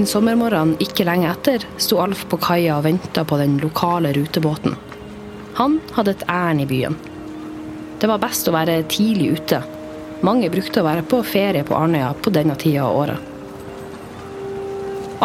En 0.00 0.06
sommermorgen 0.08 0.78
ikke 0.80 1.04
lenge 1.04 1.28
etter 1.28 1.64
sto 1.76 1.98
Alf 2.00 2.22
på 2.30 2.38
kaia 2.40 2.78
og 2.78 2.86
venta 2.86 3.20
på 3.28 3.36
den 3.36 3.58
lokale 3.60 4.14
rutebåten. 4.16 4.72
Han 5.58 5.74
hadde 5.92 6.14
et 6.14 6.22
ærend 6.24 6.62
i 6.64 6.66
byen. 6.70 6.94
Det 8.00 8.08
var 8.08 8.22
best 8.22 8.48
å 8.48 8.54
være 8.54 8.78
tidlig 8.88 9.26
ute. 9.36 9.58
Mange 10.24 10.48
brukte 10.54 10.80
å 10.80 10.86
være 10.86 11.04
på 11.10 11.18
ferie 11.28 11.66
på 11.68 11.76
Arnøya 11.76 12.14
på 12.16 12.32
denne 12.32 12.56
tida 12.62 12.86
av 12.86 12.96
året. 13.02 13.26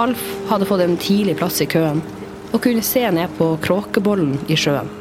Alf 0.03 0.25
hadde 0.51 0.67
fått 0.67 0.84
en 0.84 1.00
tidlig 1.00 1.38
plass 1.39 1.62
i 1.63 1.70
køen 1.72 2.03
og 2.50 2.60
kunne 2.67 2.84
se 2.84 3.05
ned 3.15 3.32
på 3.39 3.53
kråkebollen 3.63 4.36
i 4.51 4.60
sjøen. 4.60 4.91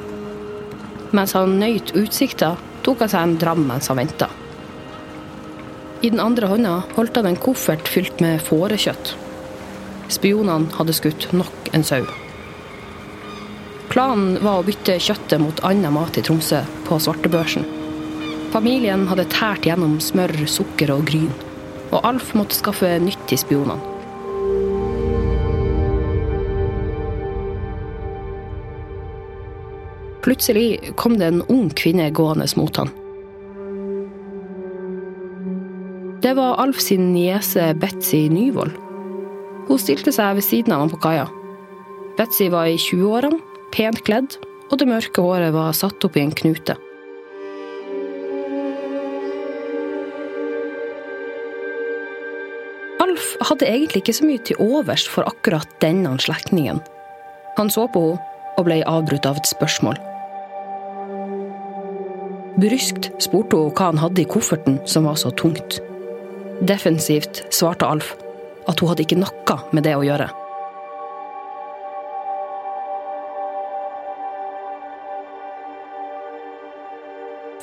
Mens 1.11 1.35
han 1.35 1.59
nøyt 1.59 1.97
utsikta, 1.99 2.52
tok 2.87 3.02
han 3.02 3.11
seg 3.16 3.26
en 3.26 3.37
dram 3.43 3.66
mens 3.73 3.90
han 3.90 3.99
venta. 4.04 4.31
I 6.07 6.14
den 6.14 6.23
andre 6.23 6.54
hånda 6.54 6.78
holdt 6.95 7.19
han 7.19 7.33
en 7.33 7.43
koffert 7.50 7.90
fylt 7.90 8.23
med 8.23 8.38
fårekjøtt. 8.47 9.16
Spionene 10.12 10.68
hadde 10.76 10.94
skutt 10.96 11.30
nok 11.32 11.73
en 11.73 11.84
sau. 11.87 12.04
Planen 13.92 14.40
var 14.42 14.61
å 14.61 14.66
bytte 14.66 14.99
kjøttet 14.99 15.40
mot 15.40 15.61
annen 15.66 15.94
mat 15.94 16.18
i 16.18 16.25
Tromsø 16.25 16.64
på 16.88 16.99
svartebørsen. 16.99 17.66
Familien 18.54 19.06
hadde 19.11 19.26
tært 19.32 19.66
gjennom 19.68 19.96
smør, 20.02 20.34
sukker 20.50 20.92
og 20.94 21.06
gryn, 21.11 21.32
og 21.90 22.04
Alf 22.06 22.32
måtte 22.38 22.58
skaffe 22.58 22.90
nytt 23.02 23.23
til 23.30 23.40
spionene. 23.40 23.92
Plutselig 30.25 30.94
kom 30.96 31.18
det 31.20 31.26
en 31.28 31.42
ung 31.52 31.66
kvinne 31.76 32.06
gående 32.16 32.46
mot 32.56 32.78
han. 32.80 32.88
Det 36.25 36.32
var 36.38 36.56
Alf 36.62 36.80
sin 36.80 37.11
niese 37.12 37.75
Betzy 37.76 38.23
Nyvold. 38.32 38.83
Hun 39.68 39.80
stilte 39.80 40.12
seg 40.12 40.37
ved 40.38 40.44
siden 40.44 40.75
av 40.75 40.85
ham 40.85 40.92
på 40.92 41.00
kaia. 41.02 41.28
Betzy 42.18 42.50
var 42.52 42.68
i 42.71 42.78
20-årene, 42.78 43.40
pent 43.75 44.02
kledd, 44.06 44.37
og 44.71 44.80
det 44.80 44.88
mørke 44.88 45.23
håret 45.25 45.54
var 45.54 45.75
satt 45.76 46.04
opp 46.06 46.18
i 46.18 46.25
en 46.25 46.35
knute. 46.35 46.76
Alf 53.04 53.35
hadde 53.50 53.68
egentlig 53.68 54.04
ikke 54.04 54.16
så 54.16 54.28
mye 54.28 54.42
til 54.47 54.61
overs 54.62 55.09
for 55.11 55.26
akkurat 55.28 55.71
denne 55.83 56.14
slektningen. 56.23 56.80
Han 57.59 57.71
så 57.71 57.88
på 57.90 58.12
henne 58.12 58.30
og 58.54 58.68
ble 58.68 58.76
avbrutt 58.87 59.26
av 59.26 59.40
et 59.40 59.49
spørsmål. 59.50 59.97
Bryskt 62.62 63.11
spurte 63.23 63.59
hun 63.59 63.73
hva 63.75 63.88
han 63.90 63.99
hadde 63.99 64.23
i 64.23 64.28
kofferten 64.30 64.78
som 64.87 65.09
var 65.09 65.18
så 65.18 65.33
tungt. 65.35 65.80
Defensivt 66.62 67.42
svarte 67.50 67.88
Alf 67.90 68.12
at 68.68 68.80
hun 68.80 68.90
hadde 68.90 69.04
ikke 69.04 69.21
noe 69.21 69.59
med 69.73 69.87
det 69.87 69.94
å 69.97 70.04
gjøre. 70.06 70.30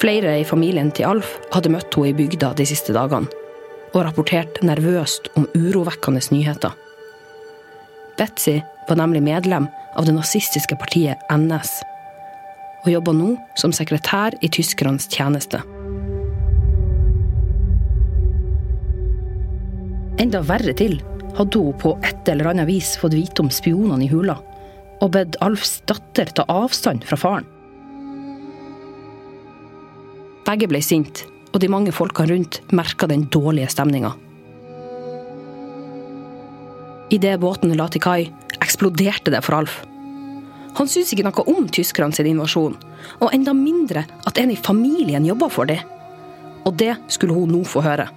Flere 0.02 0.40
i 0.42 0.46
familien 0.48 0.90
til 0.98 1.06
Alf 1.06 1.36
hadde 1.54 1.70
møtt 1.70 1.94
henne 1.94 2.10
i 2.10 2.16
bygda 2.18 2.56
de 2.58 2.66
siste 2.66 2.94
dagene, 2.96 3.30
og 3.94 4.06
rapportert 4.08 4.58
nervøst 4.66 5.30
om 5.38 5.46
urovekkende 5.54 6.24
nyheter. 6.34 6.74
Betzy 8.18 8.58
var 8.90 8.98
nemlig 8.98 9.22
medlem 9.26 9.68
av 9.94 10.08
det 10.08 10.16
nazistiske 10.16 10.78
partiet 10.82 11.22
NS, 11.30 11.76
og 12.82 12.90
jobba 12.96 13.14
nå 13.14 13.36
som 13.60 13.76
sekretær 13.76 14.34
i 14.42 14.50
tyskernes 14.50 15.06
tjeneste. 15.12 15.62
Enda 20.22 20.44
verre 20.46 20.74
til 20.78 21.00
hadde 21.38 21.58
hun 21.58 21.78
på 21.82 21.96
et 22.06 22.28
eller 22.30 22.52
annet 22.52 22.70
vis 22.70 22.94
fått 23.02 23.16
vite 23.18 23.42
om 23.42 23.50
spionene 23.54 24.06
i 24.06 24.10
hula, 24.12 24.36
og 25.02 25.14
bedt 25.16 25.40
Alfs 25.42 25.80
datter 25.90 26.30
ta 26.30 26.46
avstand 26.52 27.08
fra 27.10 27.18
faren. 27.18 27.48
Begge 30.46 30.68
ble 30.70 30.82
sinte, 30.86 31.26
og 31.52 31.62
de 31.64 31.72
mange 31.72 31.94
folkene 31.96 32.36
rundt 32.36 32.60
merka 32.76 33.10
den 33.10 33.26
dårlige 33.34 33.72
stemninga. 33.74 34.14
Idet 37.12 37.40
båten 37.42 37.74
la 37.76 37.90
til 37.92 38.04
kai, 38.04 38.30
eksploderte 38.62 39.34
det 39.34 39.42
for 39.44 39.58
Alf. 39.58 39.82
Han 40.78 40.88
syntes 40.88 41.12
ikke 41.16 41.26
noe 41.28 41.50
om 41.52 41.66
tyskerne 41.68 42.16
sin 42.16 42.30
invasjon, 42.30 42.78
og 43.20 43.34
enda 43.34 43.56
mindre 43.58 44.06
at 44.30 44.38
en 44.40 44.54
i 44.54 44.60
familien 44.70 45.26
jobba 45.28 45.50
for 45.52 45.68
dem. 45.68 45.82
Og 46.64 46.78
det 46.78 46.94
skulle 47.10 47.36
hun 47.36 47.52
nå 47.52 47.66
få 47.68 47.82
høre. 47.84 48.08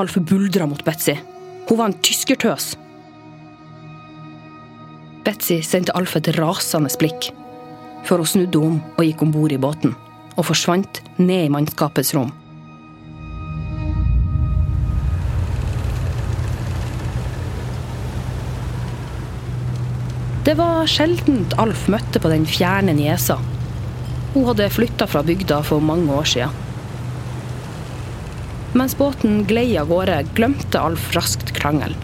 Alf 0.00 0.16
buldra 0.24 0.64
mot 0.64 0.80
Betzy. 0.84 1.12
Hun 1.68 1.76
var 1.76 1.90
en 1.90 1.98
tyskertøs. 2.00 2.72
Betzy 5.26 5.58
sendte 5.60 5.92
Alf 5.98 6.14
et 6.16 6.30
rasende 6.38 6.88
blikk, 7.00 7.28
før 8.08 8.22
hun 8.22 8.30
snudde 8.30 8.62
om 8.64 8.78
og 8.96 9.02
gikk 9.04 9.24
om 9.26 9.34
bord 9.34 9.52
i 9.52 9.58
båten, 9.60 9.92
og 10.38 10.46
forsvant 10.48 11.02
ned 11.18 11.50
i 11.50 11.52
mannskapets 11.52 12.14
rom. 12.16 12.32
Det 20.48 20.56
var 20.56 20.88
sjeldent 20.88 21.52
Alf 21.60 21.84
møtte 21.92 22.24
på 22.24 22.32
den 22.32 22.48
fjerne 22.48 22.96
niesa. 22.96 23.36
Hun 24.32 24.48
hadde 24.48 24.72
flytta 24.72 25.04
fra 25.10 25.20
bygda 25.26 25.60
for 25.68 25.84
mange 25.84 26.08
år 26.16 26.32
siden. 26.32 26.69
Mens 28.72 28.94
båten 28.94 29.44
glei 29.50 29.74
av 29.80 29.88
gårde, 29.90 30.20
glemte 30.36 30.78
Alf 30.78 31.08
raskt 31.16 31.50
krangelen. 31.56 31.98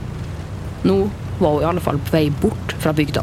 Nå 0.82 0.96
var 1.38 1.52
hun 1.52 1.62
i 1.62 1.66
alle 1.68 1.82
fall 1.82 2.00
på 2.02 2.16
vei 2.16 2.24
bort 2.42 2.74
fra 2.82 2.94
bygda, 2.96 3.22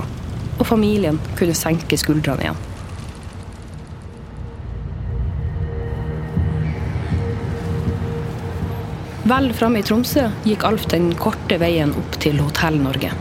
og 0.60 0.68
familien 0.68 1.20
kunne 1.36 1.56
senke 1.58 2.00
skuldrene 2.00 2.46
igjen. 2.46 2.62
Vel 9.28 9.52
framme 9.56 9.80
i 9.80 9.86
Tromsø 9.88 10.26
gikk 10.48 10.64
Alf 10.68 10.88
den 10.92 11.12
korte 11.20 11.60
veien 11.60 11.94
opp 12.00 12.18
til 12.24 12.40
Hotell 12.44 12.80
Norge. 12.84 13.12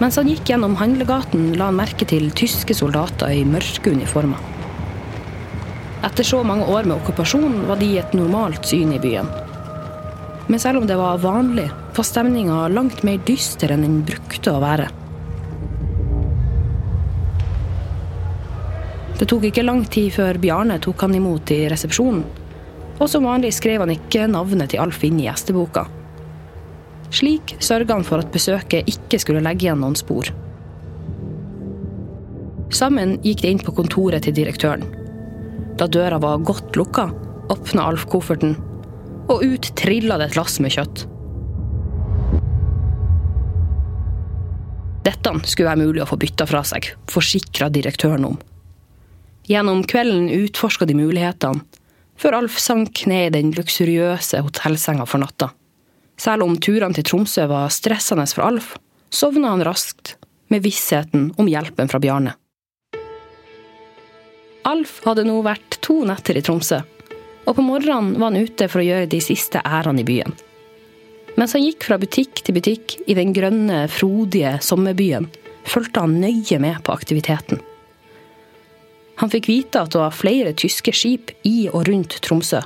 Mens 0.00 0.16
han 0.18 0.30
gikk 0.30 0.50
gjennom 0.50 0.78
handlegaten, 0.80 1.52
la 1.58 1.68
han 1.68 1.78
merke 1.78 2.06
til 2.10 2.30
tyske 2.34 2.74
soldater 2.78 3.34
i 3.34 3.44
mørke 3.46 3.92
uniformer. 3.94 4.49
Etter 6.10 6.26
så 6.26 6.42
mange 6.42 6.66
år 6.66 6.88
med 6.90 6.96
okkupasjon 6.96 7.68
var 7.68 7.78
de 7.78 7.92
et 8.00 8.14
normalt 8.18 8.66
syn 8.66 8.90
i 8.96 8.98
byen. 8.98 9.28
Men 10.50 10.58
selv 10.58 10.80
om 10.80 10.86
det 10.88 10.96
var 10.98 11.20
vanlig, 11.22 11.68
var 11.94 12.06
stemninga 12.06 12.64
langt 12.74 13.04
mer 13.06 13.22
dyster 13.28 13.70
enn 13.70 13.86
den 13.86 14.00
brukte 14.02 14.50
å 14.50 14.58
være. 14.58 14.88
Det 19.20 19.28
tok 19.30 19.46
ikke 19.46 19.62
lang 19.62 19.84
tid 19.86 20.10
før 20.16 20.42
Bjarne 20.42 20.80
tok 20.82 21.06
han 21.06 21.14
imot 21.14 21.54
i 21.54 21.62
resepsjonen. 21.70 22.26
Og 22.98 23.06
som 23.08 23.30
vanlig 23.30 23.54
skrev 23.54 23.84
han 23.84 23.94
ikke 23.94 24.26
navnet 24.26 24.74
til 24.74 24.82
Alf 24.82 25.04
inn 25.06 25.22
i 25.22 25.28
gjesteboka. 25.28 25.86
Slik 27.14 27.54
sørga 27.62 28.00
han 28.00 28.06
for 28.06 28.18
at 28.24 28.34
besøket 28.34 28.90
ikke 28.90 29.22
skulle 29.22 29.46
legge 29.46 29.68
igjen 29.68 29.78
noen 29.84 29.94
spor. 29.98 30.34
Sammen 32.74 33.20
gikk 33.22 33.44
de 33.44 33.54
inn 33.54 33.62
på 33.62 33.78
kontoret 33.78 34.26
til 34.26 34.34
direktøren. 34.34 34.99
Da 35.80 35.86
døra 35.88 36.18
var 36.20 36.42
godt 36.44 36.76
lukka, 36.76 37.06
åpna 37.48 37.86
Alf 37.88 38.04
kofferten, 38.12 38.52
og 39.32 39.40
ut 39.40 39.70
trilla 39.80 40.18
det 40.20 40.26
et 40.28 40.36
lass 40.36 40.58
med 40.60 40.74
kjøtt. 40.74 41.06
Dette 45.06 45.32
skulle 45.48 45.70
være 45.70 45.80
mulig 45.80 46.02
å 46.04 46.08
få 46.10 46.18
bytta 46.20 46.44
fra 46.50 46.60
seg, 46.68 46.90
forsikra 47.08 47.70
direktøren 47.72 48.26
om. 48.28 48.36
Gjennom 49.48 49.80
kvelden 49.88 50.28
utforska 50.28 50.84
de 50.84 50.98
mulighetene, 50.98 51.64
før 52.20 52.36
Alf 52.42 52.58
sank 52.60 53.06
ned 53.08 53.30
i 53.30 53.38
den 53.38 53.54
luksuriøse 53.56 54.42
hotellsenga 54.44 55.08
for 55.08 55.24
natta. 55.24 55.48
Selv 56.20 56.44
om 56.44 56.58
turene 56.60 56.92
til 56.92 57.08
Tromsø 57.08 57.46
var 57.48 57.72
stressende 57.72 58.28
for 58.28 58.44
Alf, 58.50 58.74
sovna 59.08 59.54
han 59.54 59.64
raskt, 59.64 60.18
med 60.52 60.60
vissheten 60.66 61.30
om 61.40 61.48
hjelpen 61.48 61.88
fra 61.88 62.02
Bjarne. 62.02 62.36
Alf 64.68 64.98
hadde 65.06 65.24
nå 65.24 65.38
vært 65.44 65.78
to 65.84 66.02
netter 66.08 66.36
i 66.36 66.42
Tromsø, 66.44 66.82
og 67.48 67.56
på 67.56 67.64
morgenen 67.64 68.16
var 68.20 68.30
han 68.30 68.44
ute 68.44 68.68
for 68.68 68.82
å 68.82 68.86
gjøre 68.86 69.08
de 69.10 69.20
siste 69.24 69.62
ærene 69.64 70.02
i 70.02 70.06
byen. 70.06 70.34
Mens 71.40 71.54
han 71.56 71.64
gikk 71.64 71.86
fra 71.88 71.96
butikk 72.00 72.42
til 72.44 72.56
butikk 72.58 72.98
i 73.08 73.16
den 73.16 73.32
grønne, 73.36 73.86
frodige 73.88 74.58
sommerbyen, 74.64 75.30
fulgte 75.64 76.04
han 76.04 76.18
nøye 76.20 76.58
med 76.60 76.82
på 76.84 76.92
aktiviteten. 76.92 77.62
Han 79.20 79.32
fikk 79.32 79.48
vite 79.48 79.80
at 79.80 79.92
det 79.92 80.00
var 80.00 80.16
flere 80.16 80.52
tyske 80.56 80.92
skip 80.96 81.32
i 81.48 81.68
og 81.70 81.86
rundt 81.88 82.18
Tromsø. 82.24 82.60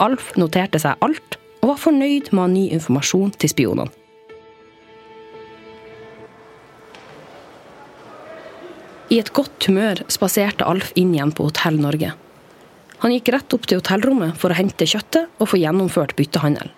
Alf 0.00 0.34
noterte 0.36 0.80
seg 0.80 1.00
alt, 1.04 1.38
og 1.62 1.72
var 1.72 1.80
fornøyd 1.80 2.32
med 2.32 2.40
å 2.40 2.44
ha 2.44 2.52
ny 2.52 2.66
informasjon 2.76 3.32
til 3.40 3.52
spionene. 3.52 4.05
I 9.06 9.20
et 9.22 9.30
godt 9.30 9.68
humør 9.68 10.00
spaserte 10.10 10.66
Alf 10.66 10.90
inn 10.98 11.12
igjen 11.14 11.30
på 11.30 11.46
Hotell 11.46 11.78
Norge. 11.78 12.10
Han 13.04 13.12
gikk 13.12 13.30
rett 13.34 13.54
opp 13.54 13.68
til 13.68 13.78
hotellrommet 13.78 14.34
for 14.40 14.50
å 14.50 14.56
hente 14.58 14.88
kjøttet 14.88 15.30
og 15.38 15.50
få 15.52 15.60
gjennomført 15.60 16.16
byttehandel. 16.18 16.72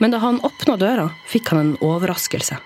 Men 0.00 0.12
da 0.12 0.20
han 0.20 0.40
åpna 0.44 0.76
døra, 0.80 1.08
fikk 1.28 1.52
han 1.52 1.60
en 1.62 1.72
overraskelse. 1.84 2.58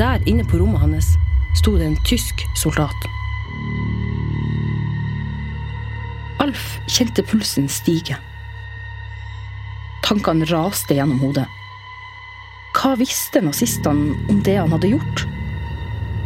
Der 0.00 0.24
inne 0.28 0.44
på 0.48 0.60
rommet 0.60 0.80
hans 0.80 1.12
sto 1.60 1.76
det 1.76 1.88
en 1.90 2.00
tysk 2.08 2.44
soldat. 2.56 3.08
Alf 6.40 6.78
kjente 6.88 7.24
pulsen 7.28 7.68
stige. 7.68 8.16
Tankene 10.06 10.48
raste 10.48 10.96
gjennom 10.96 11.20
hodet. 11.20 11.48
Hva 12.80 12.94
visste 12.96 13.42
nazistene 13.44 14.14
om 14.32 14.38
det 14.40 14.54
han 14.56 14.70
hadde 14.72 14.88
gjort? 14.94 15.26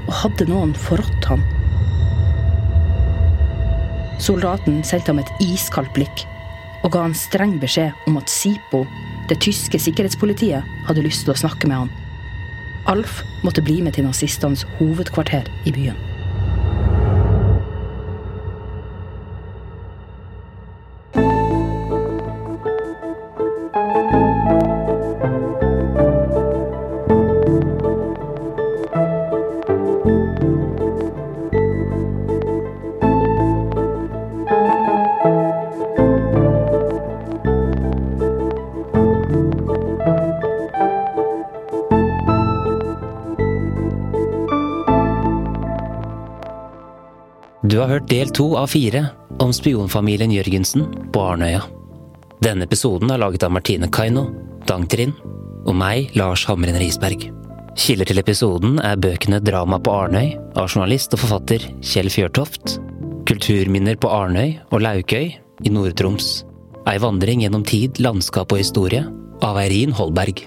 Og 0.06 0.12
hadde 0.20 0.46
noen 0.46 0.70
forrådt 0.78 1.26
han? 1.26 1.42
Soldaten 4.22 4.78
sendte 4.86 5.10
ham 5.10 5.18
et 5.24 5.34
iskaldt 5.42 5.90
blikk. 5.98 6.28
og 6.84 6.92
ga 6.92 7.00
han 7.06 7.14
streng 7.16 7.54
beskjed 7.56 7.96
om 8.06 8.18
at 8.20 8.28
SIPO, 8.28 8.82
det 9.30 9.38
tyske 9.40 9.78
sikkerhetspolitiet, 9.80 10.66
hadde 10.84 11.02
lyst 11.02 11.24
til 11.24 11.32
å 11.32 11.40
snakke 11.40 11.66
med 11.66 11.78
han. 11.80 11.92
Alf 12.84 13.22
måtte 13.40 13.64
bli 13.64 13.80
med 13.80 13.96
til 13.96 14.04
nazistenes 14.04 14.66
hovedkvarter 14.76 15.48
i 15.64 15.72
byen. 15.72 15.96
Hørt 47.94 48.10
del 48.10 48.30
to 48.34 48.46
av 48.58 48.72
fire 48.72 49.04
om 49.42 49.52
spionfamilien 49.54 50.32
Jørgensen 50.34 50.86
på 51.14 51.20
Arnøya. 51.22 51.60
Denne 52.42 52.66
episoden 52.66 53.12
er 53.12 53.20
laget 53.22 53.44
av 53.46 53.52
Martine 53.54 53.86
Kaino, 53.92 54.24
Dangtrin 54.66 55.12
og 55.64 55.76
meg, 55.78 56.10
Lars 56.18 56.42
Hamren 56.48 56.78
Risberg. 56.80 57.28
Kilder 57.78 58.10
til 58.10 58.18
episoden 58.22 58.80
er 58.82 58.98
bøkene 58.98 59.38
Drama 59.42 59.78
på 59.78 59.94
Arnøy 59.94 60.32
av 60.58 60.66
journalist 60.66 61.14
og 61.14 61.22
forfatter 61.22 61.68
Kjell 61.86 62.10
Fjørtoft, 62.10 62.78
Kulturminner 63.28 63.98
på 64.00 64.10
Arnøy 64.10 64.56
og 64.70 64.82
Laukøy 64.82 65.30
i 65.64 65.72
Nord-Troms, 65.72 66.42
Ei 66.90 66.98
vandring 67.00 67.46
gjennom 67.46 67.62
tid, 67.64 68.02
landskap 68.02 68.52
og 68.52 68.60
historie 68.60 69.06
av 69.46 69.62
Eirin 69.62 69.94
Holberg, 69.94 70.42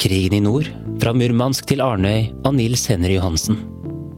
Krigen 0.00 0.40
i 0.40 0.42
nord, 0.42 0.66
fra 1.00 1.14
Murmansk 1.14 1.70
til 1.70 1.84
Arnøy 1.84 2.28
av 2.42 2.54
Nils 2.58 2.84
Henry 2.90 3.14
Johansen, 3.16 3.62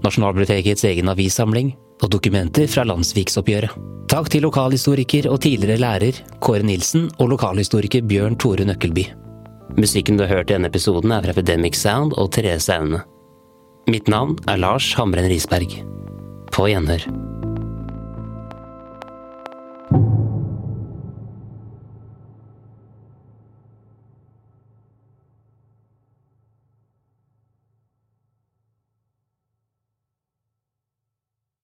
Nasjonalbibliotekets 0.02 0.88
egen 0.88 1.12
avissamling 1.12 1.74
og 2.02 2.12
dokumenter 2.12 2.68
fra 2.70 2.84
landsviksoppgjøret. 2.88 3.74
Takk 4.12 4.28
til 4.28 4.44
lokalhistoriker 4.44 5.30
og 5.30 5.40
tidligere 5.40 5.80
lærer 5.80 6.18
Kåre 6.44 6.66
Nilsen 6.66 7.08
og 7.16 7.32
lokalhistoriker 7.32 8.04
Bjørn 8.04 8.36
Tore 8.36 8.66
Nøkkelby. 8.68 9.06
Musikken 9.78 10.18
du 10.18 10.26
har 10.26 10.34
hørt 10.34 10.50
i 10.50 10.56
denne 10.58 10.68
episoden 10.68 11.14
er 11.14 11.24
fra 11.24 11.32
Epidemic 11.32 11.78
Sound 11.80 12.12
og 12.20 12.32
Therese 12.36 12.76
Aune. 12.76 13.00
Mitt 13.88 14.10
navn 14.12 14.36
er 14.46 14.60
Lars 14.60 14.92
Hamren 14.98 15.30
Risberg. 15.32 15.80
På 16.52 16.68
gjenhør. 16.68 17.31